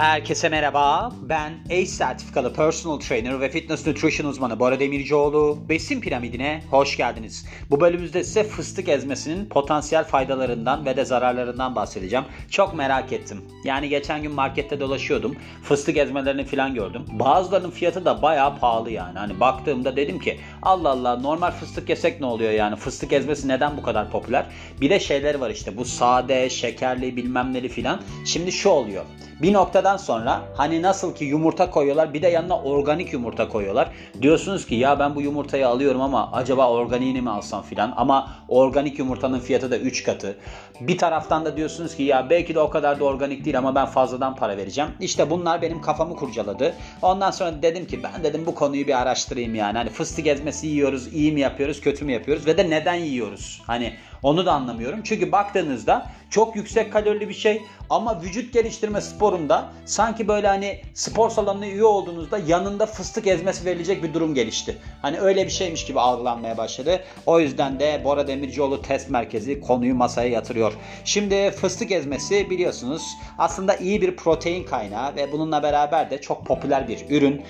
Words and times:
Herkese 0.00 0.48
merhaba. 0.48 1.12
Ben 1.22 1.52
ACE 1.66 1.86
sertifikalı 1.86 2.54
personal 2.54 3.00
trainer 3.00 3.40
ve 3.40 3.48
fitness 3.48 3.86
nutrition 3.86 4.26
uzmanı 4.30 4.60
Bora 4.60 4.80
Demircioğlu. 4.80 5.58
Besin 5.68 6.00
piramidine 6.00 6.62
hoş 6.70 6.96
geldiniz. 6.96 7.46
Bu 7.70 7.80
bölümümüzde 7.80 8.24
size 8.24 8.44
fıstık 8.44 8.88
ezmesinin 8.88 9.48
potansiyel 9.48 10.04
faydalarından 10.04 10.86
ve 10.86 10.96
de 10.96 11.04
zararlarından 11.04 11.76
bahsedeceğim. 11.76 12.24
Çok 12.50 12.74
merak 12.74 13.12
ettim. 13.12 13.44
Yani 13.64 13.88
geçen 13.88 14.22
gün 14.22 14.32
markette 14.32 14.80
dolaşıyordum. 14.80 15.36
Fıstık 15.62 15.96
ezmelerini 15.96 16.44
falan 16.44 16.74
gördüm. 16.74 17.02
Bazılarının 17.12 17.70
fiyatı 17.70 18.04
da 18.04 18.22
bayağı 18.22 18.58
pahalı 18.58 18.90
yani. 18.90 19.18
Hani 19.18 19.40
baktığımda 19.40 19.96
dedim 19.96 20.18
ki 20.18 20.40
Allah 20.62 20.88
Allah 20.88 21.16
normal 21.16 21.50
fıstık 21.50 21.88
yesek 21.88 22.20
ne 22.20 22.26
oluyor 22.26 22.52
yani? 22.52 22.76
Fıstık 22.76 23.12
ezmesi 23.12 23.48
neden 23.48 23.76
bu 23.76 23.82
kadar 23.82 24.10
popüler? 24.10 24.46
Bir 24.80 24.90
de 24.90 25.00
şeyler 25.00 25.34
var 25.34 25.50
işte 25.50 25.76
bu 25.76 25.84
sade, 25.84 26.50
şekerli 26.50 27.16
bilmem 27.16 27.54
neli 27.54 27.68
filan. 27.68 28.00
Şimdi 28.24 28.52
şu 28.52 28.68
oluyor. 28.68 29.04
Bir 29.42 29.52
noktadan 29.86 30.04
sonra 30.04 30.42
hani 30.56 30.82
nasıl 30.82 31.14
ki 31.14 31.24
yumurta 31.24 31.70
koyuyorlar 31.70 32.14
bir 32.14 32.22
de 32.22 32.28
yanına 32.28 32.58
organik 32.60 33.12
yumurta 33.12 33.48
koyuyorlar. 33.48 33.88
Diyorsunuz 34.22 34.66
ki 34.66 34.74
ya 34.74 34.98
ben 34.98 35.14
bu 35.14 35.22
yumurtayı 35.22 35.68
alıyorum 35.68 36.00
ama 36.00 36.32
acaba 36.32 36.70
organiğini 36.70 37.22
mi 37.22 37.30
alsam 37.30 37.62
filan 37.62 37.92
ama 37.96 38.30
organik 38.48 38.98
yumurtanın 38.98 39.40
fiyatı 39.40 39.70
da 39.70 39.78
3 39.78 40.02
katı. 40.02 40.36
Bir 40.80 40.98
taraftan 40.98 41.44
da 41.44 41.56
diyorsunuz 41.56 41.96
ki 41.96 42.02
ya 42.02 42.30
belki 42.30 42.54
de 42.54 42.60
o 42.60 42.70
kadar 42.70 43.00
da 43.00 43.04
organik 43.04 43.44
değil 43.44 43.58
ama 43.58 43.74
ben 43.74 43.86
fazladan 43.86 44.36
para 44.36 44.56
vereceğim. 44.56 44.90
İşte 45.00 45.30
bunlar 45.30 45.62
benim 45.62 45.80
kafamı 45.80 46.16
kurcaladı. 46.16 46.74
Ondan 47.02 47.30
sonra 47.30 47.62
dedim 47.62 47.86
ki 47.86 48.02
ben 48.02 48.24
dedim 48.24 48.46
bu 48.46 48.54
konuyu 48.54 48.86
bir 48.86 49.00
araştırayım 49.02 49.54
yani. 49.54 49.78
Hani 49.78 49.90
fıstık 49.90 50.26
ezmesi 50.26 50.66
yiyoruz, 50.66 51.14
iyi 51.14 51.32
mi 51.32 51.40
yapıyoruz, 51.40 51.80
kötü 51.80 52.04
mü 52.04 52.12
yapıyoruz 52.12 52.46
ve 52.46 52.58
de 52.58 52.70
neden 52.70 52.94
yiyoruz? 52.94 53.62
Hani 53.66 53.92
onu 54.22 54.46
da 54.46 54.52
anlamıyorum. 54.52 55.00
Çünkü 55.04 55.32
baktığınızda 55.32 56.06
çok 56.30 56.56
yüksek 56.56 56.92
kalorili 56.92 57.28
bir 57.28 57.34
şey 57.34 57.62
ama 57.90 58.22
vücut 58.22 58.52
geliştirme 58.52 59.00
sporunda 59.00 59.68
sanki 59.84 60.28
böyle 60.28 60.46
hani 60.46 60.80
spor 60.94 61.30
salonuna 61.30 61.66
üye 61.66 61.84
olduğunuzda 61.84 62.38
yanında 62.38 62.86
fıstık 62.86 63.26
ezmesi 63.26 63.64
verilecek 63.64 64.02
bir 64.02 64.14
durum 64.14 64.34
gelişti. 64.34 64.76
Hani 65.02 65.20
öyle 65.20 65.44
bir 65.44 65.50
şeymiş 65.50 65.86
gibi 65.86 66.00
algılanmaya 66.00 66.56
başladı. 66.56 67.00
O 67.26 67.40
yüzden 67.40 67.80
de 67.80 68.00
Bora 68.04 68.28
Demircioğlu 68.28 68.82
Test 68.82 69.10
Merkezi 69.10 69.60
konuyu 69.60 69.94
masaya 69.94 70.28
yatırıyor. 70.28 70.72
Şimdi 71.04 71.50
fıstık 71.50 71.92
ezmesi 71.92 72.50
biliyorsunuz 72.50 73.02
aslında 73.38 73.76
iyi 73.76 74.02
bir 74.02 74.16
protein 74.16 74.64
kaynağı 74.64 75.16
ve 75.16 75.32
bununla 75.32 75.62
beraber 75.62 76.10
de 76.10 76.20
çok 76.20 76.46
popüler 76.46 76.88
bir 76.88 77.06
ürün. 77.10 77.42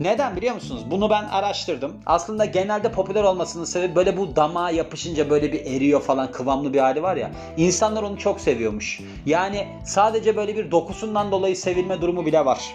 Neden 0.00 0.36
biliyor 0.36 0.54
musunuz? 0.54 0.82
Bunu 0.90 1.10
ben 1.10 1.24
araştırdım. 1.24 1.92
Aslında 2.06 2.44
genelde 2.44 2.92
popüler 2.92 3.22
olmasının 3.24 3.64
sebebi 3.64 3.94
böyle 3.94 4.16
bu 4.16 4.36
damağa 4.36 4.70
yapışınca 4.70 5.30
böyle 5.30 5.52
bir 5.52 5.66
eriyor 5.66 6.00
falan 6.02 6.32
kıvamlı 6.32 6.72
bir 6.72 6.78
hali 6.78 7.02
var 7.02 7.16
ya. 7.16 7.30
İnsanlar 7.56 8.02
onu 8.02 8.18
çok 8.18 8.40
seviyormuş. 8.40 9.00
Yani 9.26 9.68
sadece 9.84 10.36
böyle 10.36 10.56
bir 10.56 10.70
dokusundan 10.70 11.30
dolayı 11.30 11.56
sevilme 11.56 12.00
durumu 12.00 12.26
bile 12.26 12.44
var. 12.44 12.74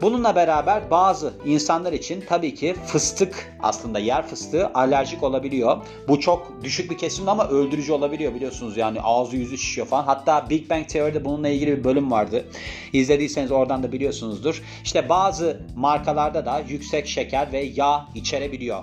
Bununla 0.00 0.36
beraber 0.36 0.90
bazı 0.90 1.34
insanlar 1.46 1.92
için 1.92 2.24
tabii 2.28 2.54
ki 2.54 2.74
fıstık 2.86 3.56
aslında 3.60 3.98
yer 3.98 4.26
fıstığı 4.26 4.70
alerjik 4.74 5.22
olabiliyor. 5.22 5.76
Bu 6.08 6.20
çok 6.20 6.64
düşük 6.64 6.90
bir 6.90 6.98
kesimde 6.98 7.30
ama 7.30 7.48
öldürücü 7.48 7.92
olabiliyor 7.92 8.34
biliyorsunuz 8.34 8.76
yani 8.76 9.00
ağzı 9.02 9.36
yüzü 9.36 9.58
şişiyor 9.58 9.86
falan. 9.86 10.04
Hatta 10.04 10.50
Big 10.50 10.70
Bang 10.70 10.88
Theory'de 10.88 11.24
bununla 11.24 11.48
ilgili 11.48 11.78
bir 11.78 11.84
bölüm 11.84 12.10
vardı. 12.10 12.44
İzlediyseniz 12.92 13.52
oradan 13.52 13.82
da 13.82 13.92
biliyorsunuzdur. 13.92 14.62
İşte 14.84 15.08
bazı 15.08 15.60
markalarda 15.76 16.46
da 16.46 16.62
yüksek 16.68 17.06
şeker 17.06 17.52
ve 17.52 17.60
yağ 17.60 18.08
içerebiliyor. 18.14 18.82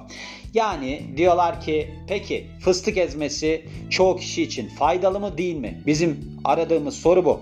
Yani 0.53 1.01
diyorlar 1.17 1.61
ki 1.61 1.95
peki 2.07 2.47
fıstık 2.59 2.97
ezmesi 2.97 3.65
çoğu 3.89 4.17
kişi 4.17 4.43
için 4.43 4.69
faydalı 4.69 5.19
mı 5.19 5.37
değil 5.37 5.55
mi? 5.55 5.81
Bizim 5.85 6.39
aradığımız 6.43 6.95
soru 6.95 7.25
bu. 7.25 7.41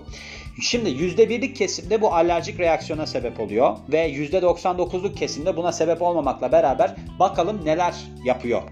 Şimdi 0.62 0.88
%1'lik 0.88 1.56
kesimde 1.56 2.00
bu 2.00 2.14
alerjik 2.14 2.60
reaksiyona 2.60 3.06
sebep 3.06 3.40
oluyor 3.40 3.76
ve 3.88 4.12
%99'luk 4.12 5.14
kesimde 5.14 5.56
buna 5.56 5.72
sebep 5.72 6.02
olmamakla 6.02 6.52
beraber 6.52 6.94
bakalım 7.18 7.64
neler 7.64 7.94
yapıyor. 8.24 8.62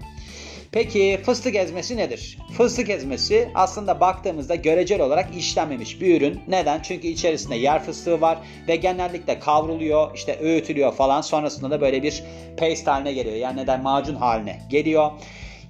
Peki 0.71 1.19
fıstık 1.25 1.55
ezmesi 1.55 1.97
nedir? 1.97 2.37
Fıstık 2.57 2.89
ezmesi 2.89 3.49
aslında 3.55 3.99
baktığımızda 3.99 4.55
görecel 4.55 5.01
olarak 5.01 5.35
işlenmemiş 5.37 6.01
bir 6.01 6.17
ürün. 6.17 6.41
Neden? 6.47 6.81
Çünkü 6.81 7.07
içerisinde 7.07 7.55
yer 7.55 7.83
fıstığı 7.83 8.21
var 8.21 8.37
ve 8.67 8.75
genellikle 8.75 9.39
kavruluyor, 9.39 10.15
işte 10.15 10.39
öğütülüyor 10.39 10.93
falan. 10.93 11.21
Sonrasında 11.21 11.71
da 11.71 11.81
böyle 11.81 12.03
bir 12.03 12.23
paste 12.57 12.91
haline 12.91 13.13
geliyor. 13.13 13.35
Yani 13.35 13.61
neden 13.61 13.81
macun 13.81 14.15
haline 14.15 14.59
geliyor. 14.69 15.11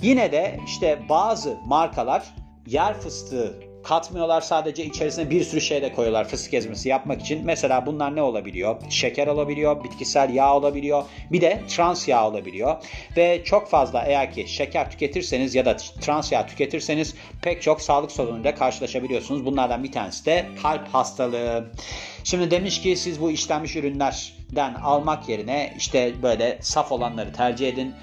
Yine 0.01 0.31
de 0.31 0.59
işte 0.65 0.99
bazı 1.09 1.57
markalar 1.67 2.23
yer 2.67 2.93
fıstığı 2.93 3.72
katmıyorlar 3.83 4.41
sadece 4.41 4.85
içerisine 4.85 5.29
bir 5.29 5.43
sürü 5.43 5.61
şey 5.61 5.81
de 5.81 5.93
koyuyorlar 5.93 6.27
fıstık 6.27 6.53
ezmesi 6.53 6.89
yapmak 6.89 7.21
için. 7.21 7.45
Mesela 7.45 7.85
bunlar 7.85 8.15
ne 8.15 8.21
olabiliyor? 8.21 8.75
Şeker 8.89 9.27
olabiliyor, 9.27 9.83
bitkisel 9.83 10.33
yağ 10.33 10.55
olabiliyor, 10.55 11.03
bir 11.31 11.41
de 11.41 11.61
trans 11.67 12.07
yağ 12.07 12.27
olabiliyor. 12.27 12.75
Ve 13.17 13.43
çok 13.43 13.69
fazla 13.69 14.03
eğer 14.03 14.31
ki 14.31 14.47
şeker 14.47 14.91
tüketirseniz 14.91 15.55
ya 15.55 15.65
da 15.65 15.77
trans 15.77 16.31
yağ 16.31 16.45
tüketirseniz 16.45 17.15
pek 17.41 17.61
çok 17.61 17.81
sağlık 17.81 18.11
sorunuyla 18.11 18.55
karşılaşabiliyorsunuz. 18.55 19.45
Bunlardan 19.45 19.83
bir 19.83 19.91
tanesi 19.91 20.25
de 20.25 20.45
kalp 20.61 20.87
hastalığı. 20.87 21.71
Şimdi 22.23 22.51
demiş 22.51 22.81
ki 22.81 22.95
siz 22.95 23.21
bu 23.21 23.31
işlenmiş 23.31 23.75
ürünlerden 23.75 24.73
almak 24.83 25.29
yerine 25.29 25.73
işte 25.77 26.13
böyle 26.23 26.57
saf 26.61 26.91
olanları 26.91 27.33
tercih 27.33 27.67
edin 27.67 27.95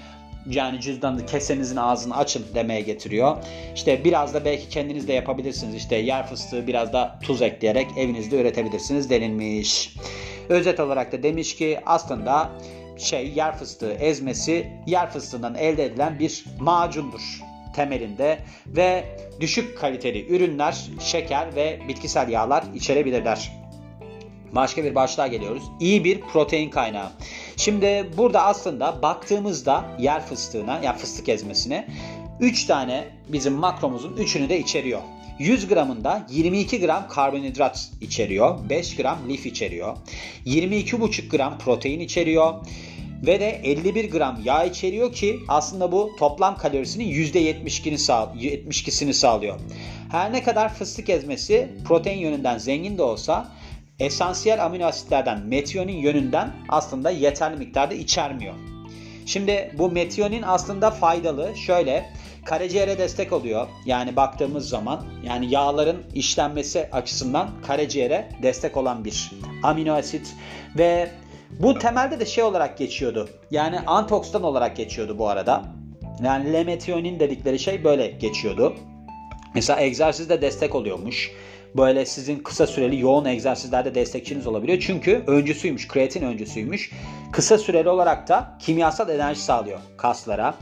yani 0.49 0.81
cüzdanı 0.81 1.25
kesenizin 1.25 1.75
ağzını 1.75 2.17
açın 2.17 2.45
demeye 2.55 2.81
getiriyor. 2.81 3.37
İşte 3.75 4.03
biraz 4.03 4.33
da 4.33 4.45
belki 4.45 4.69
kendiniz 4.69 5.07
de 5.07 5.13
yapabilirsiniz. 5.13 5.75
İşte 5.75 5.95
yer 5.95 6.27
fıstığı 6.27 6.67
biraz 6.67 6.93
da 6.93 7.19
tuz 7.23 7.41
ekleyerek 7.41 7.87
evinizde 7.97 8.41
üretebilirsiniz 8.41 9.09
denilmiş. 9.09 9.95
Özet 10.49 10.79
olarak 10.79 11.11
da 11.11 11.23
demiş 11.23 11.55
ki 11.55 11.79
aslında 11.85 12.49
şey 12.97 13.33
yer 13.35 13.57
fıstığı 13.57 13.93
ezmesi 13.93 14.67
yer 14.87 15.11
fıstığından 15.11 15.55
elde 15.55 15.85
edilen 15.85 16.19
bir 16.19 16.45
macundur 16.59 17.41
temelinde 17.75 18.39
ve 18.67 19.03
düşük 19.39 19.77
kaliteli 19.77 20.35
ürünler, 20.35 20.77
şeker 20.99 21.55
ve 21.55 21.79
bitkisel 21.87 22.29
yağlar 22.29 22.63
içerebilirler. 22.75 23.51
Başka 24.51 24.83
bir 24.83 24.95
başlığa 24.95 25.27
geliyoruz. 25.27 25.63
İyi 25.79 26.03
bir 26.03 26.21
protein 26.21 26.69
kaynağı. 26.69 27.11
Şimdi 27.61 28.09
burada 28.17 28.43
aslında 28.43 29.01
baktığımızda 29.01 29.85
yer 29.99 30.25
fıstığına, 30.25 30.79
yani 30.83 30.97
fıstık 30.97 31.29
ezmesine 31.29 31.87
3 32.39 32.65
tane 32.65 33.07
bizim 33.27 33.53
makromuzun 33.53 34.17
3'ünü 34.17 34.49
de 34.49 34.59
içeriyor. 34.59 35.01
100 35.39 35.67
gramında 35.67 36.27
22 36.29 36.79
gram 36.79 37.07
karbonhidrat 37.07 37.91
içeriyor, 38.01 38.69
5 38.69 38.95
gram 38.95 39.17
lif 39.29 39.45
içeriyor, 39.45 39.97
22,5 40.45 41.29
gram 41.29 41.57
protein 41.57 41.99
içeriyor 41.99 42.53
ve 43.27 43.39
de 43.39 43.49
51 43.63 44.11
gram 44.11 44.39
yağ 44.43 44.63
içeriyor 44.63 45.13
ki 45.13 45.39
aslında 45.47 45.91
bu 45.91 46.11
toplam 46.19 46.57
kalorisinin 46.57 47.05
%72'sini 47.05 47.97
sağ, 47.97 48.33
72'sini 48.39 49.13
sağlıyor. 49.13 49.59
Her 50.11 50.33
ne 50.33 50.43
kadar 50.43 50.73
fıstık 50.73 51.09
ezmesi 51.09 51.69
protein 51.85 52.19
yönünden 52.19 52.57
zengin 52.57 52.97
de 52.97 53.03
olsa 53.03 53.51
esansiyel 54.01 54.65
amino 54.65 54.85
asitlerden 54.85 55.39
metionin 55.39 55.97
yönünden 55.97 56.51
aslında 56.69 57.09
yeterli 57.09 57.57
miktarda 57.57 57.93
içermiyor. 57.93 58.53
Şimdi 59.25 59.71
bu 59.77 59.91
metionin 59.91 60.41
aslında 60.41 60.91
faydalı. 60.91 61.55
Şöyle 61.55 62.05
karaciğere 62.45 62.97
destek 62.97 63.33
oluyor. 63.33 63.67
Yani 63.85 64.15
baktığımız 64.15 64.69
zaman 64.69 65.05
yani 65.23 65.51
yağların 65.51 66.03
işlenmesi 66.13 66.89
açısından 66.91 67.49
karaciğere 67.67 68.29
destek 68.43 68.77
olan 68.77 69.05
bir 69.05 69.31
amino 69.63 69.93
asit 69.93 70.35
ve 70.77 71.11
bu 71.59 71.79
temelde 71.79 72.19
de 72.19 72.25
şey 72.25 72.43
olarak 72.43 72.77
geçiyordu. 72.77 73.29
Yani 73.51 73.79
antioksidan 73.79 74.43
olarak 74.43 74.75
geçiyordu 74.75 75.17
bu 75.17 75.29
arada. 75.29 75.63
Yani 76.23 76.53
lemetionin 76.53 77.19
dedikleri 77.19 77.59
şey 77.59 77.83
böyle 77.83 78.07
geçiyordu. 78.07 78.75
Mesela 79.55 79.81
egzersizde 79.81 80.41
destek 80.41 80.75
oluyormuş 80.75 81.31
böyle 81.77 82.05
sizin 82.05 82.39
kısa 82.39 82.67
süreli 82.67 82.99
yoğun 82.99 83.25
egzersizlerde 83.25 83.95
destekçiniz 83.95 84.47
olabiliyor. 84.47 84.79
Çünkü 84.79 85.23
öncüsüymüş, 85.27 85.87
kreatin 85.87 86.21
öncüsüymüş. 86.21 86.91
Kısa 87.31 87.57
süreli 87.57 87.89
olarak 87.89 88.27
da 88.27 88.57
kimyasal 88.59 89.09
enerji 89.09 89.41
sağlıyor 89.41 89.79
kaslara. 89.97 90.55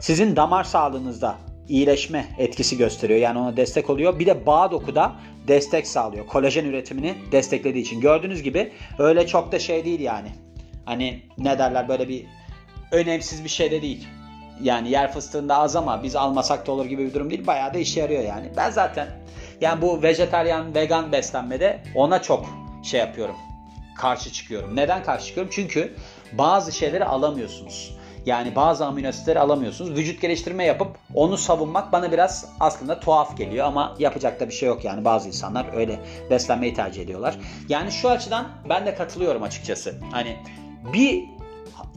Sizin 0.00 0.36
damar 0.36 0.64
sağlığınızda 0.64 1.34
iyileşme 1.68 2.26
etkisi 2.38 2.76
gösteriyor. 2.76 3.20
Yani 3.20 3.38
ona 3.38 3.56
destek 3.56 3.90
oluyor. 3.90 4.18
Bir 4.18 4.26
de 4.26 4.46
bağ 4.46 4.70
dokuda 4.70 5.12
destek 5.48 5.86
sağlıyor. 5.86 6.26
Kolajen 6.26 6.64
üretimini 6.64 7.14
desteklediği 7.32 7.84
için. 7.84 8.00
Gördüğünüz 8.00 8.42
gibi 8.42 8.72
öyle 8.98 9.26
çok 9.26 9.52
da 9.52 9.58
şey 9.58 9.84
değil 9.84 10.00
yani. 10.00 10.28
Hani 10.84 11.22
ne 11.38 11.58
derler 11.58 11.88
böyle 11.88 12.08
bir 12.08 12.26
önemsiz 12.92 13.44
bir 13.44 13.48
şey 13.48 13.70
de 13.70 13.82
değil. 13.82 14.08
Yani 14.62 14.90
yer 14.90 15.12
fıstığında 15.12 15.56
az 15.56 15.76
ama 15.76 16.02
biz 16.02 16.16
almasak 16.16 16.66
da 16.66 16.72
olur 16.72 16.84
gibi 16.84 17.06
bir 17.06 17.14
durum 17.14 17.30
değil. 17.30 17.46
Bayağı 17.46 17.74
da 17.74 17.78
işe 17.78 18.00
yarıyor 18.00 18.22
yani. 18.24 18.50
Ben 18.56 18.70
zaten 18.70 19.08
yani 19.60 19.82
bu 19.82 20.02
vejetaryen, 20.02 20.74
vegan 20.74 21.12
beslenmede 21.12 21.82
ona 21.94 22.22
çok 22.22 22.46
şey 22.82 23.00
yapıyorum. 23.00 23.36
Karşı 23.96 24.32
çıkıyorum. 24.32 24.76
Neden 24.76 25.02
karşı 25.02 25.26
çıkıyorum? 25.26 25.52
Çünkü 25.54 25.94
bazı 26.32 26.72
şeyleri 26.72 27.04
alamıyorsunuz. 27.04 27.96
Yani 28.26 28.56
bazı 28.56 28.86
amino 28.86 29.08
asitleri 29.08 29.40
alamıyorsunuz. 29.40 29.90
Vücut 29.90 30.20
geliştirme 30.20 30.64
yapıp 30.64 30.98
onu 31.14 31.36
savunmak 31.36 31.92
bana 31.92 32.12
biraz 32.12 32.48
aslında 32.60 33.00
tuhaf 33.00 33.36
geliyor 33.36 33.66
ama 33.66 33.94
yapacak 33.98 34.40
da 34.40 34.48
bir 34.48 34.54
şey 34.54 34.68
yok 34.68 34.84
yani 34.84 35.04
bazı 35.04 35.28
insanlar 35.28 35.76
öyle 35.76 36.00
beslenmeyi 36.30 36.74
tercih 36.74 37.02
ediyorlar. 37.02 37.38
Yani 37.68 37.92
şu 37.92 38.10
açıdan 38.10 38.48
ben 38.68 38.86
de 38.86 38.94
katılıyorum 38.94 39.42
açıkçası. 39.42 39.94
Hani 40.12 40.36
bir 40.92 41.24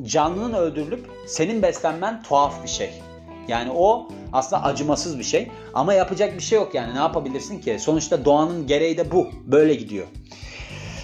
canlının 0.03 0.53
öldürülüp 0.53 1.09
senin 1.27 1.61
beslenmen 1.61 2.23
tuhaf 2.23 2.63
bir 2.63 2.69
şey. 2.69 2.89
Yani 3.49 3.71
o 3.71 4.07
aslında 4.33 4.63
acımasız 4.63 5.19
bir 5.19 5.23
şey. 5.23 5.47
Ama 5.73 5.93
yapacak 5.93 6.37
bir 6.37 6.43
şey 6.43 6.57
yok 6.59 6.75
yani. 6.75 6.93
Ne 6.93 6.97
yapabilirsin 6.97 7.61
ki? 7.61 7.77
Sonuçta 7.79 8.25
doğanın 8.25 8.67
gereği 8.67 8.97
de 8.97 9.11
bu. 9.11 9.29
Böyle 9.45 9.75
gidiyor. 9.75 10.07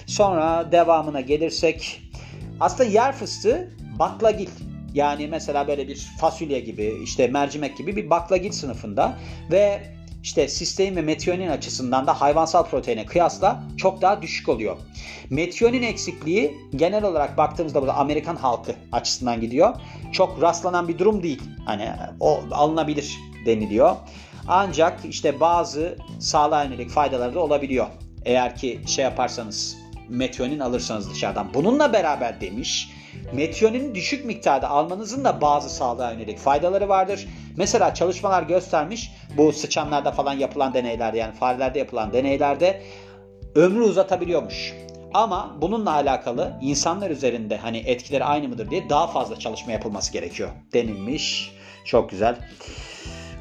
Sonra 0.06 0.72
devamına 0.72 1.22
gelirsek 1.22 2.02
aslında 2.60 2.90
yer 2.90 3.14
fıstığı 3.14 3.72
baklagil. 4.00 4.50
Yani 4.94 5.28
mesela 5.28 5.68
böyle 5.68 5.88
bir 5.88 6.08
fasulye 6.20 6.60
gibi 6.60 6.94
işte 7.04 7.28
mercimek 7.28 7.78
gibi 7.78 7.96
bir 7.96 8.10
baklagil 8.10 8.52
sınıfında 8.52 9.18
ve 9.52 9.82
işte 10.26 10.48
sistein 10.48 10.96
ve 10.96 11.02
metionin 11.02 11.48
açısından 11.48 12.08
da 12.08 12.22
hayvansal 12.22 12.66
proteine 12.66 13.06
kıyasla 13.06 13.64
çok 13.78 14.02
daha 14.02 14.22
düşük 14.22 14.50
oluyor. 14.50 14.78
Metionin 15.30 15.82
eksikliği 15.82 16.58
genel 16.76 17.04
olarak 17.04 17.38
baktığımızda 17.38 17.82
burada 17.82 17.96
Amerikan 17.96 18.36
halkı 18.36 18.76
açısından 18.92 19.42
gidiyor. 19.42 19.76
Çok 20.12 20.42
rastlanan 20.42 20.88
bir 20.88 20.98
durum 21.00 21.24
değil. 21.24 21.42
Hani 21.66 21.90
o 22.20 22.40
alınabilir 22.52 23.18
deniliyor. 23.46 23.96
Ancak 24.48 25.00
işte 25.10 25.40
bazı 25.40 25.98
sağlığa 26.20 26.64
yönelik 26.64 26.90
faydaları 26.90 27.36
da 27.36 27.40
olabiliyor. 27.40 27.88
Eğer 28.26 28.56
ki 28.56 28.82
şey 28.88 29.04
yaparsanız 29.04 29.78
metionin 30.10 30.60
alırsanız 30.60 31.12
dışarıdan. 31.12 31.54
Bununla 31.54 31.94
beraber 31.94 32.42
demiş 32.42 32.90
metionin 33.34 33.96
düşük 33.96 34.26
miktarda 34.26 34.70
almanızın 34.70 35.24
da 35.24 35.42
bazı 35.42 35.70
sağlığa 35.70 36.12
yönelik 36.12 36.38
faydaları 36.38 36.90
vardır. 36.90 37.28
Mesela 37.58 37.94
çalışmalar 37.94 38.44
göstermiş 38.44 39.12
bu 39.38 39.54
sıçanlarda 39.54 40.12
falan 40.12 40.34
yapılan 40.34 40.74
deneylerde 40.74 41.18
yani 41.18 41.36
farelerde 41.36 41.80
yapılan 41.80 42.14
deneylerde 42.14 42.82
ömrü 43.56 43.82
uzatabiliyormuş. 43.82 44.74
Ama 45.14 45.58
bununla 45.62 45.92
alakalı 45.92 46.54
insanlar 46.62 47.10
üzerinde 47.10 47.58
hani 47.58 47.78
etkileri 47.78 48.24
aynı 48.24 48.48
mıdır 48.48 48.70
diye 48.70 48.90
daha 48.90 49.08
fazla 49.08 49.40
çalışma 49.40 49.72
yapılması 49.72 50.14
gerekiyor 50.14 50.50
denilmiş. 50.74 51.52
Çok 51.86 52.10
güzel. 52.10 52.36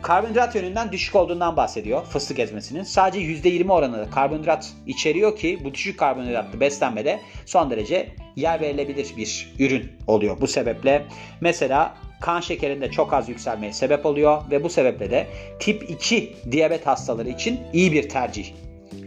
Karbonhidrat 0.02 0.54
yönünden 0.54 0.92
düşük 0.92 1.16
olduğundan 1.16 1.56
bahsediyor 1.56 2.04
fıstık 2.04 2.38
ezmesinin. 2.38 2.82
Sadece 2.82 3.20
%20 3.20 3.72
oranında 3.72 4.10
karbonhidrat 4.10 4.72
içeriyor 4.86 5.36
ki 5.36 5.60
bu 5.64 5.74
düşük 5.74 5.98
karbonhidratlı 5.98 6.60
beslenmede 6.60 7.20
son 7.46 7.70
derece 7.70 8.08
yer 8.36 8.60
verilebilir 8.60 9.16
bir 9.16 9.54
ürün 9.58 9.92
oluyor. 10.06 10.40
Bu 10.40 10.46
sebeple 10.46 11.06
mesela 11.40 11.94
kan 12.24 12.40
şekerinde 12.40 12.90
çok 12.90 13.12
az 13.12 13.28
yükselmeye 13.28 13.72
sebep 13.72 14.06
oluyor 14.06 14.42
ve 14.50 14.64
bu 14.64 14.68
sebeple 14.68 15.10
de 15.10 15.26
tip 15.60 15.90
2 15.90 16.32
diyabet 16.50 16.86
hastaları 16.86 17.28
için 17.28 17.60
iyi 17.72 17.92
bir 17.92 18.08
tercih 18.08 18.52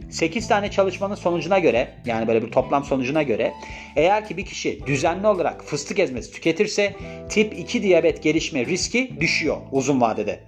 8 0.09 0.47
tane 0.47 0.71
çalışmanın 0.71 1.15
sonucuna 1.15 1.59
göre 1.59 1.93
yani 2.05 2.27
böyle 2.27 2.45
bir 2.45 2.51
toplam 2.51 2.83
sonucuna 2.83 3.23
göre 3.23 3.53
eğer 3.95 4.27
ki 4.27 4.37
bir 4.37 4.45
kişi 4.45 4.85
düzenli 4.87 5.27
olarak 5.27 5.63
fıstık 5.63 5.99
ezmesi 5.99 6.31
tüketirse 6.31 6.93
tip 7.29 7.59
2 7.59 7.83
diyabet 7.83 8.23
gelişme 8.23 8.65
riski 8.65 9.11
düşüyor 9.19 9.57
uzun 9.71 10.01
vadede. 10.01 10.39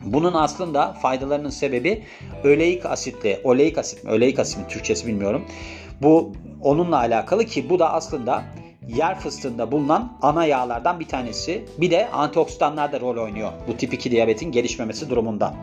Bunun 0.00 0.32
aslında 0.32 0.92
faydalarının 0.92 1.50
sebebi 1.50 2.02
öleik 2.44 2.86
asitle, 2.86 3.40
oleik 3.44 3.78
asit 3.78 4.04
mi, 4.04 4.10
öleik 4.10 4.38
asit 4.38 4.58
mi 4.58 4.64
Türkçesi 4.68 5.06
bilmiyorum. 5.06 5.44
Bu 6.02 6.32
onunla 6.62 6.98
alakalı 6.98 7.44
ki 7.44 7.70
bu 7.70 7.78
da 7.78 7.92
aslında 7.92 8.44
yer 8.88 9.20
fıstığında 9.20 9.72
bulunan 9.72 10.18
ana 10.22 10.44
yağlardan 10.44 11.00
bir 11.00 11.08
tanesi. 11.08 11.64
Bir 11.78 11.90
de 11.90 12.08
antioksidanlar 12.08 12.92
da 12.92 13.00
rol 13.00 13.24
oynuyor 13.24 13.52
bu 13.68 13.76
tip 13.76 13.94
2 13.94 14.10
diyabetin 14.10 14.52
gelişmemesi 14.52 15.10
durumunda. 15.10 15.54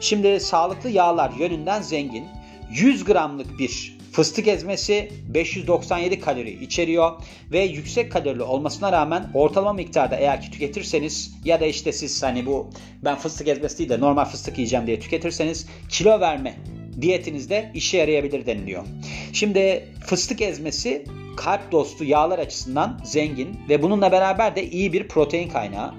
Şimdi 0.00 0.40
sağlıklı 0.40 0.90
yağlar 0.90 1.30
yönünden 1.38 1.82
zengin. 1.82 2.24
100 2.70 3.04
gramlık 3.04 3.58
bir 3.58 4.00
fıstık 4.12 4.48
ezmesi 4.48 5.12
597 5.28 6.20
kalori 6.20 6.64
içeriyor 6.64 7.12
ve 7.52 7.60
yüksek 7.60 8.12
kalorili 8.12 8.42
olmasına 8.42 8.92
rağmen 8.92 9.30
ortalama 9.34 9.72
miktarda 9.72 10.16
eğer 10.16 10.40
ki 10.40 10.50
tüketirseniz 10.50 11.34
ya 11.44 11.60
da 11.60 11.66
işte 11.66 11.92
siz 11.92 12.22
hani 12.22 12.46
bu 12.46 12.70
ben 13.04 13.16
fıstık 13.16 13.48
ezmesi 13.48 13.78
değil 13.78 13.90
de 13.90 14.00
normal 14.00 14.24
fıstık 14.24 14.58
yiyeceğim 14.58 14.86
diye 14.86 15.00
tüketirseniz 15.00 15.66
kilo 15.88 16.20
verme 16.20 16.56
diyetinizde 17.00 17.70
işe 17.74 17.98
yarayabilir 17.98 18.46
deniliyor. 18.46 18.84
Şimdi 19.32 19.88
fıstık 20.06 20.40
ezmesi 20.40 21.04
kalp 21.36 21.72
dostu 21.72 22.04
yağlar 22.04 22.38
açısından 22.38 23.00
zengin 23.04 23.60
ve 23.68 23.82
bununla 23.82 24.12
beraber 24.12 24.56
de 24.56 24.70
iyi 24.70 24.92
bir 24.92 25.08
protein 25.08 25.48
kaynağı. 25.48 25.94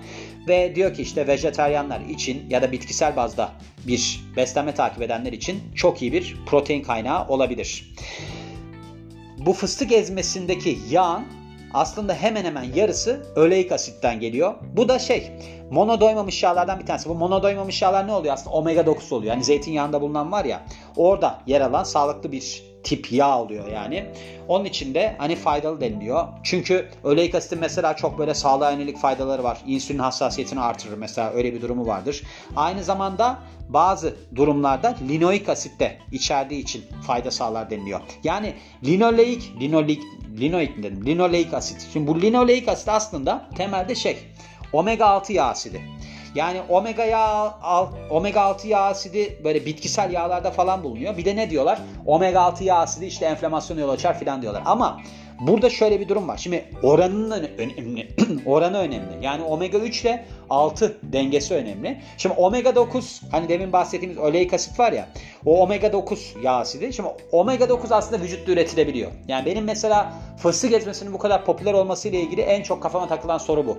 Ve 0.47 0.75
diyor 0.75 0.93
ki 0.93 1.01
işte 1.01 1.27
vejeteryanlar 1.27 2.01
için 2.01 2.49
ya 2.49 2.61
da 2.61 2.71
bitkisel 2.71 3.15
bazda 3.15 3.51
bir 3.87 4.21
beslenme 4.35 4.73
takip 4.73 5.01
edenler 5.01 5.33
için 5.33 5.59
çok 5.75 6.01
iyi 6.01 6.13
bir 6.13 6.37
protein 6.45 6.83
kaynağı 6.83 7.27
olabilir. 7.27 7.93
Bu 9.37 9.53
fıstık 9.53 9.91
ezmesindeki 9.91 10.79
yağın 10.89 11.23
aslında 11.73 12.13
hemen 12.13 12.45
hemen 12.45 12.63
yarısı 12.75 13.25
öleik 13.35 13.71
asitten 13.71 14.19
geliyor. 14.19 14.53
Bu 14.73 14.89
da 14.89 14.99
şey 14.99 15.31
monodoymamış 15.71 16.43
yağlardan 16.43 16.79
bir 16.79 16.85
tanesi. 16.85 17.09
Bu 17.09 17.15
monodoymamış 17.15 17.81
yağlar 17.81 18.07
ne 18.07 18.13
oluyor 18.13 18.33
aslında? 18.33 18.55
Omega 18.55 18.85
9 18.85 19.11
oluyor. 19.11 19.33
Yani 19.33 19.43
zeytinyağında 19.43 20.01
bulunan 20.01 20.31
var 20.31 20.45
ya 20.45 20.61
orada 20.95 21.41
yer 21.47 21.61
alan 21.61 21.83
sağlıklı 21.83 22.31
bir 22.31 22.70
tip 22.83 23.11
yağ 23.11 23.39
oluyor 23.39 23.67
yani. 23.67 24.05
Onun 24.47 24.65
için 24.65 24.93
de 24.93 25.15
hani 25.17 25.35
faydalı 25.35 25.81
deniliyor. 25.81 26.27
Çünkü 26.43 26.89
öleik 27.03 27.35
asitin 27.35 27.59
mesela 27.59 27.95
çok 27.95 28.19
böyle 28.19 28.33
sağlığa 28.33 28.71
yönelik 28.71 28.97
faydaları 28.97 29.43
var. 29.43 29.61
İnsülin 29.67 29.99
hassasiyetini 29.99 30.59
artırır 30.59 30.97
mesela 30.97 31.31
öyle 31.31 31.53
bir 31.53 31.61
durumu 31.61 31.87
vardır. 31.87 32.23
Aynı 32.55 32.83
zamanda 32.83 33.39
bazı 33.69 34.15
durumlarda 34.35 34.95
linoik 35.09 35.49
asit 35.49 35.79
de 35.79 35.97
içerdiği 36.11 36.61
için 36.61 36.83
fayda 37.07 37.31
sağlar 37.31 37.69
deniliyor. 37.69 38.01
Yani 38.23 38.53
linoleik, 38.85 39.51
linoleik, 39.61 40.01
linoik 40.39 40.77
dedim? 40.77 41.05
Linoleik 41.05 41.53
asit. 41.53 41.87
Şimdi 41.93 42.07
bu 42.07 42.21
linoleik 42.21 42.67
asit 42.67 42.89
aslında 42.89 43.49
temelde 43.57 43.95
şey 43.95 44.17
omega 44.73 45.05
6 45.05 45.33
yağ 45.33 45.45
asidi. 45.45 45.81
Yani 46.35 46.61
omega 46.69 47.05
yağ 47.05 47.53
omega 48.09 48.41
6 48.41 48.67
yağ 48.67 48.81
asidi 48.81 49.39
böyle 49.43 49.65
bitkisel 49.65 50.11
yağlarda 50.13 50.51
falan 50.51 50.83
bulunuyor. 50.83 51.17
Bir 51.17 51.25
de 51.25 51.35
ne 51.35 51.49
diyorlar? 51.49 51.79
Omega 52.05 52.41
6 52.41 52.63
yağ 52.63 52.75
asidi 52.75 53.05
işte 53.05 53.25
enflamasyona 53.25 53.79
yol 53.79 53.89
açar 53.89 54.19
falan 54.19 54.41
diyorlar. 54.41 54.63
Ama 54.65 55.01
burada 55.39 55.69
şöyle 55.69 55.99
bir 55.99 56.09
durum 56.09 56.27
var. 56.27 56.37
Şimdi 56.37 56.65
oranının 56.83 57.49
önemli. 57.57 58.07
oranı 58.45 58.77
önemli. 58.77 59.25
Yani 59.25 59.43
omega 59.43 59.77
3 59.77 60.01
ile 60.01 60.25
6 60.49 60.97
dengesi 61.03 61.53
önemli. 61.53 62.01
Şimdi 62.17 62.35
omega 62.35 62.75
9 62.75 63.21
hani 63.31 63.49
demin 63.49 63.73
bahsettiğimiz 63.73 64.17
oleik 64.17 64.53
asit 64.53 64.79
var 64.79 64.91
ya. 64.91 65.07
O 65.45 65.61
omega 65.63 65.93
9 65.93 66.35
yağ 66.43 66.51
asidi. 66.53 66.93
Şimdi 66.93 67.09
omega 67.31 67.69
9 67.69 67.91
aslında 67.91 68.23
vücutta 68.23 68.51
üretilebiliyor. 68.51 69.11
Yani 69.27 69.45
benim 69.45 69.63
mesela 69.63 70.13
fıstık 70.37 70.73
ezmesinin 70.73 71.13
bu 71.13 71.17
kadar 71.17 71.45
popüler 71.45 71.73
olması 71.73 72.09
ile 72.09 72.21
ilgili 72.21 72.41
en 72.41 72.63
çok 72.63 72.83
kafama 72.83 73.07
takılan 73.07 73.37
soru 73.37 73.67
bu. 73.67 73.77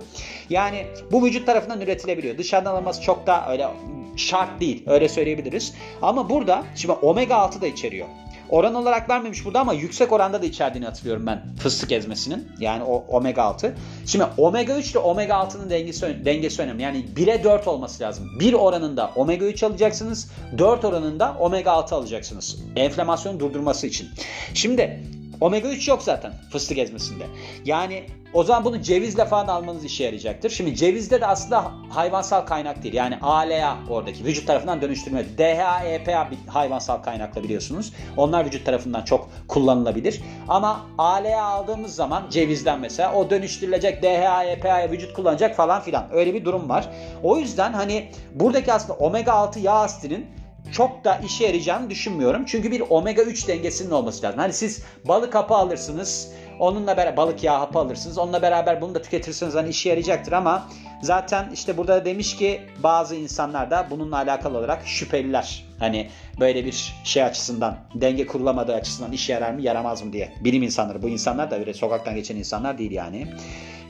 Yani 0.49 0.85
bu 1.11 1.25
vücut 1.25 1.45
tarafından 1.45 1.81
üretilebiliyor. 1.81 2.37
Dışarıdan 2.37 2.71
alınması 2.71 3.01
çok 3.01 3.27
da 3.27 3.51
öyle 3.51 3.67
şart 4.15 4.61
değil. 4.61 4.83
Öyle 4.87 5.09
söyleyebiliriz. 5.09 5.73
Ama 6.01 6.29
burada 6.29 6.63
şimdi 6.75 6.93
omega 6.93 7.35
6 7.35 7.61
da 7.61 7.67
içeriyor. 7.67 8.07
Oran 8.53 8.75
olarak 8.75 9.09
vermemiş 9.09 9.45
burada 9.45 9.59
ama 9.59 9.73
yüksek 9.73 10.11
oranda 10.11 10.41
da 10.41 10.45
içerdiğini 10.45 10.85
hatırlıyorum 10.85 11.25
ben 11.27 11.55
fıstık 11.59 11.91
ezmesinin. 11.91 12.47
Yani 12.59 12.83
o 12.83 13.05
omega 13.07 13.43
6. 13.43 13.75
Şimdi 14.05 14.25
omega 14.37 14.77
3 14.77 14.91
ile 14.91 14.99
omega 14.99 15.33
6'nın 15.33 15.69
dengesi, 15.69 16.25
dengesi 16.25 16.61
önemli. 16.61 16.83
Yani 16.83 17.05
1'e 17.15 17.43
4 17.43 17.67
olması 17.67 18.03
lazım. 18.03 18.39
1 18.39 18.53
oranında 18.53 19.11
omega 19.15 19.45
3 19.45 19.63
alacaksınız. 19.63 20.31
4 20.57 20.85
oranında 20.85 21.35
omega 21.39 21.71
6 21.71 21.95
alacaksınız. 21.95 22.57
Enflamasyonu 22.75 23.39
durdurması 23.39 23.87
için. 23.87 24.09
Şimdi 24.53 25.03
Omega 25.41 25.69
3 25.69 25.87
yok 25.87 26.03
zaten 26.03 26.33
fıstık 26.49 26.77
ezmesinde. 26.77 27.23
Yani 27.65 28.03
o 28.33 28.43
zaman 28.43 28.65
bunu 28.65 28.81
cevizle 28.81 29.25
falan 29.25 29.47
almanız 29.47 29.85
işe 29.85 30.03
yarayacaktır. 30.03 30.49
Şimdi 30.49 30.75
cevizde 30.75 31.21
de 31.21 31.27
aslında 31.27 31.71
hayvansal 31.89 32.41
kaynak 32.41 32.83
değil. 32.83 32.93
Yani 32.93 33.17
ALA 33.21 33.77
oradaki 33.89 34.25
vücut 34.25 34.47
tarafından 34.47 34.81
dönüştürme. 34.81 35.25
DHA, 35.37 35.83
EPA 35.83 36.31
bir 36.31 36.51
hayvansal 36.51 36.97
kaynakla 36.97 37.43
biliyorsunuz. 37.43 37.93
Onlar 38.17 38.45
vücut 38.45 38.65
tarafından 38.65 39.01
çok 39.01 39.29
kullanılabilir. 39.47 40.21
Ama 40.47 40.85
ALA 40.97 41.43
aldığımız 41.43 41.95
zaman 41.95 42.23
cevizden 42.29 42.79
mesela 42.79 43.13
o 43.13 43.29
dönüştürülecek 43.29 44.03
DHA, 44.03 44.43
EPA'ya 44.43 44.91
vücut 44.91 45.13
kullanacak 45.13 45.55
falan 45.55 45.81
filan. 45.81 46.07
Öyle 46.13 46.33
bir 46.33 46.45
durum 46.45 46.69
var. 46.69 46.89
O 47.23 47.37
yüzden 47.37 47.73
hani 47.73 48.11
buradaki 48.33 48.73
aslında 48.73 48.93
omega 48.93 49.31
6 49.31 49.59
yağ 49.59 49.73
asitinin 49.73 50.27
çok 50.73 51.03
da 51.03 51.15
işe 51.25 51.45
yarayacağını 51.45 51.89
düşünmüyorum. 51.89 52.45
Çünkü 52.45 52.71
bir 52.71 52.83
omega 52.89 53.21
3 53.21 53.47
dengesinin 53.47 53.91
olması 53.91 54.23
lazım. 54.23 54.39
Hani 54.39 54.53
siz 54.53 54.83
balık 55.05 55.35
hapı 55.35 55.53
alırsınız. 55.53 56.31
Onunla 56.59 56.97
beraber 56.97 57.17
balık 57.17 57.43
yağı 57.43 57.57
hapı 57.57 57.79
alırsınız. 57.79 58.17
Onunla 58.17 58.41
beraber 58.41 58.81
bunu 58.81 58.95
da 58.95 59.01
tüketirsiniz 59.01 59.55
hani 59.55 59.69
işe 59.69 59.89
yarayacaktır 59.89 60.31
ama 60.31 60.69
zaten 61.01 61.49
işte 61.53 61.77
burada 61.77 62.05
demiş 62.05 62.37
ki 62.37 62.61
bazı 62.83 63.15
insanlar 63.15 63.71
da 63.71 63.87
bununla 63.89 64.17
alakalı 64.17 64.57
olarak 64.57 64.87
şüpheliler. 64.87 65.65
Hani 65.79 66.09
böyle 66.39 66.65
bir 66.65 66.95
şey 67.03 67.23
açısından 67.23 67.77
denge 67.95 68.25
kurulamadığı 68.25 68.75
açısından 68.75 69.11
işe 69.11 69.33
yarar 69.33 69.53
mı 69.53 69.61
yaramaz 69.61 70.03
mı 70.03 70.13
diye. 70.13 70.33
Bilim 70.41 70.63
insanları 70.63 71.01
bu 71.01 71.09
insanlar 71.09 71.51
da 71.51 71.59
öyle 71.59 71.73
sokaktan 71.73 72.15
geçen 72.15 72.35
insanlar 72.35 72.77
değil 72.77 72.91
yani. 72.91 73.27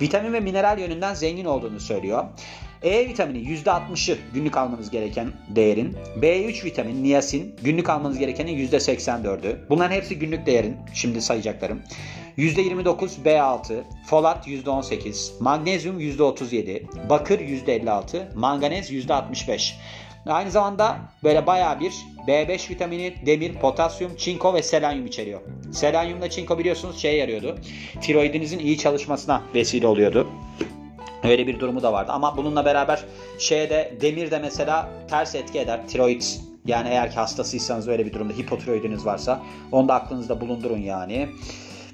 Vitamin 0.01 0.33
ve 0.33 0.39
mineral 0.39 0.79
yönünden 0.79 1.13
zengin 1.13 1.45
olduğunu 1.45 1.79
söylüyor. 1.79 2.25
E 2.83 3.07
vitamini 3.07 3.37
%60'ı 3.37 4.17
günlük 4.33 4.57
almanız 4.57 4.89
gereken 4.89 5.33
değerin. 5.49 5.97
B3 6.21 6.65
vitamini, 6.65 7.03
niyasin 7.03 7.55
günlük 7.63 7.89
almanız 7.89 8.17
gerekenin 8.17 8.67
%84'ü. 8.67 9.69
Bunların 9.69 9.95
hepsi 9.95 10.19
günlük 10.19 10.45
değerin. 10.45 10.77
Şimdi 10.93 11.21
sayacaklarım. 11.21 11.81
%29 12.37 13.09
B6, 13.25 13.83
folat 14.07 14.47
%18, 14.47 15.43
magnezyum 15.43 15.99
%37, 15.99 17.09
bakır 17.09 17.39
%56, 17.39 18.35
manganez 18.35 18.91
%65. 18.91 19.73
Aynı 20.25 20.51
zamanda 20.51 20.97
böyle 21.23 21.47
baya 21.47 21.79
bir 21.79 21.93
B5 22.27 22.69
vitamini, 22.69 23.13
demir, 23.25 23.53
potasyum, 23.53 24.15
çinko 24.15 24.53
ve 24.53 24.63
selenyum 24.63 25.05
içeriyor. 25.05 25.41
Selenyumla 25.71 26.29
çinko 26.29 26.59
biliyorsunuz 26.59 26.97
şeye 27.01 27.15
yarıyordu. 27.15 27.57
Tiroidinizin 28.01 28.59
iyi 28.59 28.77
çalışmasına 28.77 29.41
vesile 29.55 29.87
oluyordu. 29.87 30.27
Öyle 31.23 31.47
bir 31.47 31.59
durumu 31.59 31.83
da 31.83 31.93
vardı. 31.93 32.11
Ama 32.11 32.37
bununla 32.37 32.65
beraber 32.65 33.03
şeye 33.39 33.69
de 33.69 33.97
demir 34.01 34.31
de 34.31 34.39
mesela 34.39 34.89
ters 35.09 35.35
etki 35.35 35.59
eder. 35.59 35.87
Tiroid 35.87 36.21
yani 36.65 36.89
eğer 36.89 37.11
ki 37.11 37.15
hastasıysanız 37.15 37.87
öyle 37.87 38.05
bir 38.05 38.13
durumda 38.13 38.33
hipotiroidiniz 38.33 39.05
varsa 39.05 39.41
onu 39.71 39.87
da 39.87 39.93
aklınızda 39.93 40.41
bulundurun 40.41 40.77
yani. 40.77 41.29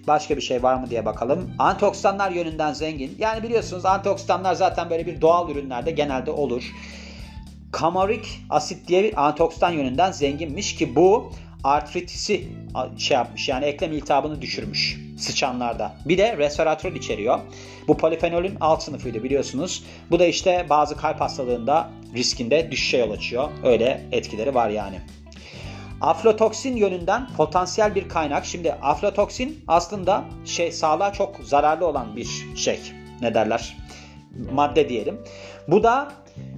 Başka 0.08 0.38
bir 0.38 0.42
şey 0.42 0.64
var 0.64 0.76
mı 0.76 0.90
diye 0.90 1.06
bakalım. 1.06 1.52
Antioksidanlar 1.60 2.32
yönünden 2.32 2.74
zengin. 2.74 3.16
Yani 3.20 3.44
biliyorsunuz 3.44 3.86
antioksidanlar 3.86 4.54
zaten 4.54 4.90
böyle 4.90 5.06
bir 5.06 5.22
doğal 5.22 5.50
ürünlerde 5.50 5.92
genelde 5.92 6.32
olur. 6.32 6.64
Kamarik 7.72 8.42
asit 8.50 8.88
diye 8.88 9.04
bir 9.04 9.28
antioksidan 9.28 9.72
yönünden 9.72 10.12
zenginmiş 10.12 10.76
ki 10.76 10.96
bu 10.96 11.32
artritisi 11.64 12.48
şey 12.98 13.18
yapmış 13.18 13.50
yani 13.50 13.66
eklem 13.66 13.92
iltihabını 13.92 14.42
düşürmüş 14.42 15.00
sıçanlarda. 15.18 15.96
Bir 16.06 16.18
de 16.18 16.38
resveratrol 16.38 16.92
içeriyor. 16.92 17.40
Bu 17.88 17.98
polifenolün 17.98 18.58
alt 18.60 18.84
sınıfıydı 18.84 19.24
biliyorsunuz. 19.24 19.84
Bu 20.12 20.20
da 20.20 20.26
işte 20.26 20.66
bazı 20.70 20.98
kalp 20.98 21.22
hastalığında 21.22 21.90
riskinde 22.16 22.72
düşüşe 22.72 22.98
yol 22.98 23.12
açıyor. 23.12 23.50
Öyle 23.64 24.02
etkileri 24.12 24.56
var 24.56 24.70
yani. 24.70 25.02
Aflatoksin 26.02 26.76
yönünden 26.76 27.28
potansiyel 27.38 27.96
bir 27.96 28.10
kaynak. 28.10 28.46
Şimdi 28.46 28.74
aflatoksin 28.74 29.64
aslında 29.68 30.24
şey 30.46 30.72
sağlığa 30.72 31.14
çok 31.14 31.36
zararlı 31.44 31.88
olan 31.88 32.16
bir 32.16 32.28
şey. 32.56 32.80
Ne 33.22 33.34
derler? 33.34 33.78
Madde 34.52 34.90
diyelim. 34.90 35.22
Bu 35.68 35.84
da 35.84 36.12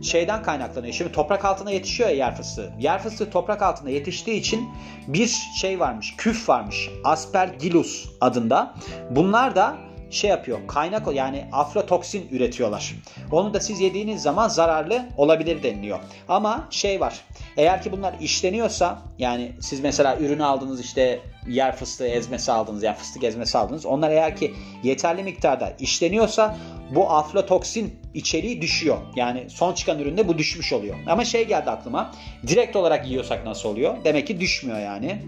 şeyden 0.03 0.43
kaynaklanıyor. 0.43 0.93
Şimdi 0.93 1.11
toprak 1.11 1.45
altına 1.45 1.71
yetişiyor 1.71 2.09
ya 2.09 2.15
yer 2.15 2.35
fıstığı. 2.35 2.73
Yer 2.79 3.03
fıstığı 3.03 3.29
toprak 3.29 3.61
altında 3.61 3.89
yetiştiği 3.89 4.39
için 4.39 4.69
bir 5.07 5.27
şey 5.61 5.79
varmış, 5.79 6.15
küf 6.17 6.49
varmış. 6.49 6.89
Aspergillus 7.03 8.09
adında. 8.21 8.75
Bunlar 9.09 9.55
da 9.55 9.77
şey 10.11 10.29
yapıyor. 10.29 10.59
Kaynak 10.67 11.15
yani 11.15 11.45
aflatoksin 11.51 12.29
üretiyorlar. 12.31 12.95
Onu 13.31 13.53
da 13.53 13.59
siz 13.59 13.79
yediğiniz 13.79 14.21
zaman 14.21 14.47
zararlı 14.47 15.05
olabilir 15.17 15.63
deniliyor. 15.63 15.99
Ama 16.27 16.67
şey 16.69 17.01
var. 17.01 17.21
Eğer 17.57 17.81
ki 17.81 17.91
bunlar 17.91 18.13
işleniyorsa 18.21 19.01
yani 19.17 19.51
siz 19.61 19.79
mesela 19.79 20.17
ürünü 20.17 20.43
aldınız 20.43 20.81
işte 20.81 21.19
yer 21.47 21.75
fıstığı 21.75 22.07
ezmesi 22.07 22.51
aldınız 22.51 22.83
ya 22.83 22.93
fıstık 22.93 23.23
ezmesi 23.23 23.57
aldınız. 23.57 23.85
Onlar 23.85 24.09
eğer 24.09 24.35
ki 24.35 24.53
yeterli 24.83 25.23
miktarda 25.23 25.73
işleniyorsa 25.79 26.57
bu 26.95 27.09
aflatoksin 27.11 28.00
içeriği 28.13 28.61
düşüyor. 28.61 28.97
Yani 29.15 29.49
son 29.49 29.73
çıkan 29.73 29.99
üründe 29.99 30.27
bu 30.27 30.37
düşmüş 30.37 30.73
oluyor. 30.73 30.95
Ama 31.07 31.25
şey 31.25 31.47
geldi 31.47 31.69
aklıma. 31.69 32.11
Direkt 32.47 32.75
olarak 32.75 33.07
yiyorsak 33.07 33.45
nasıl 33.45 33.69
oluyor? 33.69 33.97
Demek 34.03 34.27
ki 34.27 34.39
düşmüyor 34.39 34.79
yani. 34.79 35.21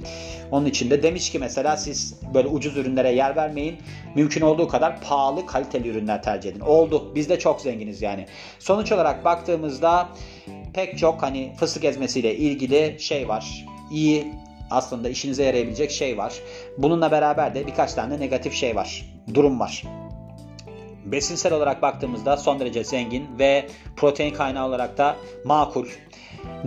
Onun 0.51 0.65
için 0.65 0.89
de 0.89 1.03
demiş 1.03 1.29
ki 1.31 1.39
mesela 1.39 1.77
siz 1.77 2.15
böyle 2.33 2.47
ucuz 2.47 2.77
ürünlere 2.77 3.11
yer 3.11 3.35
vermeyin. 3.35 3.77
Mümkün 4.15 4.41
olduğu 4.41 4.67
kadar 4.67 5.01
pahalı 5.01 5.45
kaliteli 5.45 5.87
ürünler 5.87 6.23
tercih 6.23 6.49
edin. 6.49 6.59
Oldu. 6.59 7.11
Biz 7.15 7.29
de 7.29 7.39
çok 7.39 7.61
zenginiz 7.61 8.01
yani. 8.01 8.25
Sonuç 8.59 8.91
olarak 8.91 9.25
baktığımızda 9.25 10.09
pek 10.73 10.97
çok 10.97 11.23
hani 11.23 11.53
fıstık 11.59 11.83
ezmesiyle 11.83 12.35
ilgili 12.35 12.97
şey 12.99 13.27
var. 13.27 13.65
İyi 13.91 14.27
aslında 14.71 15.09
işinize 15.09 15.43
yarayabilecek 15.43 15.91
şey 15.91 16.17
var. 16.17 16.33
Bununla 16.77 17.11
beraber 17.11 17.55
de 17.55 17.67
birkaç 17.67 17.93
tane 17.93 18.19
negatif 18.19 18.53
şey 18.53 18.75
var. 18.75 19.05
Durum 19.33 19.59
var. 19.59 19.83
Besinsel 21.05 21.53
olarak 21.53 21.81
baktığımızda 21.81 22.37
son 22.37 22.59
derece 22.59 22.83
zengin 22.83 23.25
ve 23.39 23.67
protein 23.95 24.33
kaynağı 24.33 24.67
olarak 24.67 24.97
da 24.97 25.15
makul. 25.45 25.87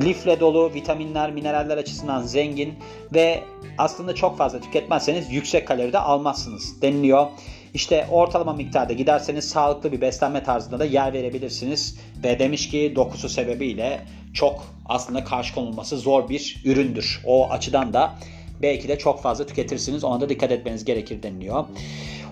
Lifle 0.02 0.40
dolu, 0.40 0.74
vitaminler, 0.74 1.32
mineraller 1.32 1.76
açısından 1.76 2.22
zengin 2.22 2.74
ve 3.14 3.42
aslında 3.78 4.14
çok 4.14 4.38
fazla 4.38 4.60
tüketmezseniz 4.60 5.32
yüksek 5.32 5.68
kaloride 5.68 5.98
almazsınız 5.98 6.82
deniliyor. 6.82 7.26
İşte 7.74 8.06
ortalama 8.10 8.52
miktarda 8.52 8.92
giderseniz 8.92 9.48
sağlıklı 9.48 9.92
bir 9.92 10.00
beslenme 10.00 10.42
tarzında 10.42 10.78
da 10.78 10.84
yer 10.84 11.12
verebilirsiniz. 11.12 11.98
Ve 12.24 12.38
demiş 12.38 12.68
ki 12.68 12.92
dokusu 12.96 13.28
sebebiyle 13.28 14.00
çok 14.34 14.66
aslında 14.86 15.24
karşı 15.24 15.54
konulması 15.54 15.98
zor 15.98 16.28
bir 16.28 16.62
üründür. 16.64 17.22
O 17.24 17.50
açıdan 17.50 17.92
da 17.92 18.14
belki 18.62 18.88
de 18.88 18.98
çok 18.98 19.22
fazla 19.22 19.46
tüketirsiniz. 19.46 20.04
Ona 20.04 20.20
da 20.20 20.28
dikkat 20.28 20.52
etmeniz 20.52 20.84
gerekir 20.84 21.22
deniliyor. 21.22 21.64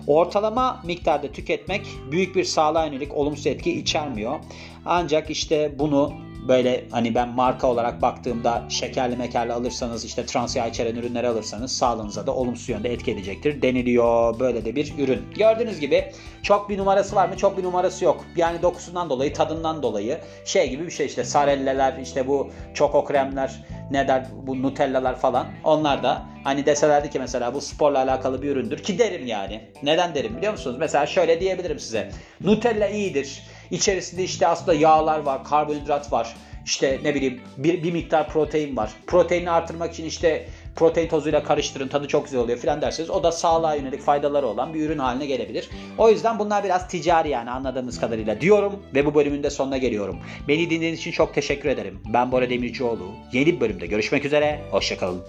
Ortalama 0.07 0.81
miktarda 0.83 1.31
tüketmek 1.31 1.85
büyük 2.11 2.35
bir 2.35 2.43
sağlığa 2.43 2.85
yönelik 2.85 3.13
olumsuz 3.13 3.47
etki 3.47 3.79
içermiyor. 3.79 4.39
Ancak 4.85 5.29
işte 5.29 5.79
bunu 5.79 6.13
böyle 6.47 6.83
hani 6.91 7.15
ben 7.15 7.29
marka 7.29 7.67
olarak 7.67 8.01
baktığımda 8.01 8.63
şekerli 8.69 9.17
mekerli 9.17 9.53
alırsanız 9.53 10.05
işte 10.05 10.25
trans 10.25 10.55
yağ 10.55 10.67
içeren 10.67 10.95
ürünleri 10.95 11.27
alırsanız 11.27 11.71
sağlığınıza 11.71 12.27
da 12.27 12.35
olumsuz 12.35 12.69
yönde 12.69 12.93
etki 12.93 13.11
edecektir 13.11 13.61
deniliyor. 13.61 14.39
Böyle 14.39 14.65
de 14.65 14.75
bir 14.75 14.93
ürün. 14.99 15.21
Gördüğünüz 15.35 15.79
gibi 15.79 16.11
çok 16.43 16.69
bir 16.69 16.77
numarası 16.77 17.15
var 17.15 17.29
mı? 17.29 17.37
Çok 17.37 17.57
bir 17.57 17.63
numarası 17.63 18.05
yok. 18.05 18.25
Yani 18.35 18.61
dokusundan 18.61 19.09
dolayı, 19.09 19.33
tadından 19.33 19.83
dolayı 19.83 20.19
şey 20.45 20.69
gibi 20.69 20.85
bir 20.85 20.91
şey 20.91 21.05
işte 21.05 21.23
sarelleler, 21.23 21.97
işte 22.03 22.27
bu 22.27 22.51
çoko 22.73 23.05
kremler, 23.05 23.65
ne 23.91 24.07
der 24.07 24.25
bu 24.47 24.61
nutellalar 24.61 25.19
falan. 25.19 25.47
Onlar 25.63 26.03
da 26.03 26.23
hani 26.43 26.65
deselerdi 26.65 27.09
ki 27.09 27.19
mesela 27.19 27.53
bu 27.53 27.61
sporla 27.61 27.99
alakalı 27.99 28.41
bir 28.41 28.49
üründür 28.49 28.83
ki 28.83 28.99
derim 28.99 29.25
yani. 29.25 29.61
Neden 29.83 30.15
derim 30.15 30.37
biliyor 30.37 30.51
musunuz? 30.51 30.77
Mesela 30.79 31.05
şöyle 31.05 31.39
diyebilirim 31.39 31.79
size. 31.79 32.09
Nutella 32.41 32.87
iyidir 32.87 33.43
İçerisinde 33.71 34.23
işte 34.23 34.47
aslında 34.47 34.73
yağlar 34.73 35.19
var, 35.19 35.43
karbonhidrat 35.43 36.11
var. 36.11 36.35
İşte 36.65 36.99
ne 37.03 37.15
bileyim 37.15 37.41
bir, 37.57 37.83
bir 37.83 37.91
miktar 37.91 38.29
protein 38.29 38.77
var. 38.77 38.91
Proteini 39.07 39.51
artırmak 39.51 39.93
için 39.93 40.05
işte 40.05 40.47
protein 40.75 41.07
tozuyla 41.07 41.43
karıştırın 41.43 41.87
tadı 41.87 42.07
çok 42.07 42.25
güzel 42.25 42.39
oluyor 42.39 42.57
filan 42.57 42.81
derseniz 42.81 43.09
o 43.09 43.23
da 43.23 43.31
sağlığa 43.31 43.75
yönelik 43.75 44.01
faydaları 44.01 44.47
olan 44.47 44.73
bir 44.73 44.85
ürün 44.85 44.97
haline 44.97 45.25
gelebilir. 45.25 45.69
O 45.97 46.09
yüzden 46.09 46.39
bunlar 46.39 46.63
biraz 46.63 46.87
ticari 46.87 47.29
yani 47.29 47.51
anladığımız 47.51 47.99
kadarıyla 47.99 48.41
diyorum 48.41 48.83
ve 48.95 49.05
bu 49.05 49.15
bölümün 49.15 49.43
de 49.43 49.49
sonuna 49.49 49.77
geliyorum. 49.77 50.17
Beni 50.47 50.69
dinlediğiniz 50.69 50.99
için 50.99 51.11
çok 51.11 51.33
teşekkür 51.33 51.69
ederim. 51.69 51.99
Ben 52.13 52.31
Bora 52.31 52.49
Demircioğlu. 52.49 53.11
Yeni 53.33 53.45
bir 53.45 53.59
bölümde 53.59 53.87
görüşmek 53.87 54.25
üzere. 54.25 54.61
Hoşçakalın. 54.71 55.21